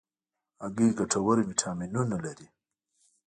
[0.63, 2.47] هګۍ ګټور ویټامینونه لري.